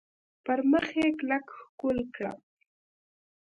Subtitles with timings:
[0.43, 2.39] پر مخ یې کلک ښکل کړم.